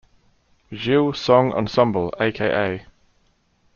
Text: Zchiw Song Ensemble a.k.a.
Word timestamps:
Zchiw 0.71 1.07
Song 1.15 1.47
Ensemble 1.59 2.09
a.k.a. 2.25 2.69